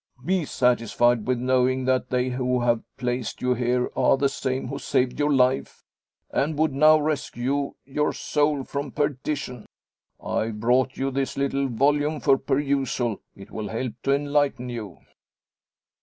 Be 0.25 0.45
satisfied 0.45 1.27
with 1.27 1.37
knowing, 1.37 1.85
that 1.85 2.09
they 2.09 2.29
who 2.29 2.61
have 2.61 2.81
placed 2.97 3.39
you 3.39 3.53
here 3.53 3.91
are 3.95 4.17
the 4.17 4.29
same 4.29 4.67
who 4.67 4.79
saved 4.79 5.19
your 5.19 5.31
life, 5.31 5.83
and 6.31 6.57
would 6.57 6.73
now 6.73 6.99
rescue 6.99 7.75
your 7.85 8.11
soul 8.11 8.63
from 8.63 8.91
perdition. 8.93 9.67
I've 10.19 10.59
brought 10.59 10.97
you 10.97 11.11
this 11.11 11.37
little 11.37 11.67
volume 11.67 12.19
for 12.19 12.39
perusal. 12.39 13.21
It 13.35 13.51
will 13.51 13.67
help 13.67 13.93
to 14.01 14.15
enlighten 14.15 14.69
you." 14.69 14.97